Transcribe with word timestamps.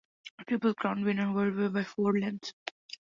Triple 0.47 0.73
Crown 0.73 1.05
winner 1.05 1.27
Whirlaway 1.27 1.71
by 1.71 1.83
four 1.83 2.17
lengths. 2.19 2.53